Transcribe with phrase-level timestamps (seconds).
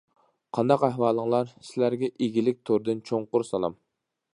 [0.57, 3.83] قانداق ئەھۋالىڭلار؟ سىلەرگە ئىگىلىك تورىدىن چوڭقۇر سالام!